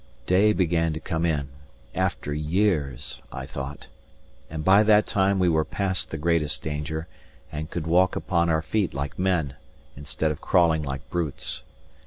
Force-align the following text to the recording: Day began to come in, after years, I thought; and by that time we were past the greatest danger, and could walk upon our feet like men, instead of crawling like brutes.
Day 0.25 0.51
began 0.51 0.93
to 0.93 0.99
come 0.99 1.27
in, 1.27 1.49
after 1.93 2.33
years, 2.33 3.21
I 3.31 3.45
thought; 3.45 3.85
and 4.49 4.65
by 4.65 4.81
that 4.81 5.05
time 5.05 5.37
we 5.37 5.47
were 5.47 5.63
past 5.63 6.09
the 6.09 6.17
greatest 6.17 6.63
danger, 6.63 7.07
and 7.51 7.69
could 7.69 7.85
walk 7.85 8.15
upon 8.15 8.49
our 8.49 8.63
feet 8.63 8.95
like 8.95 9.19
men, 9.19 9.57
instead 9.95 10.31
of 10.31 10.41
crawling 10.41 10.81
like 10.81 11.07
brutes. 11.11 11.61